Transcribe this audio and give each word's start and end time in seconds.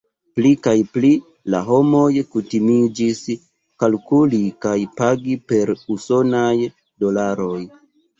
Pli 0.37 0.51
kaj 0.67 0.71
pli 0.93 1.09
la 1.53 1.57
homoj 1.67 2.07
kutimiĝis 2.35 3.19
kalkuli 3.83 4.39
kaj 4.65 4.73
pagi 5.03 5.37
per 5.53 5.73
usonaj 5.97 6.55
dolaroj. 7.05 7.61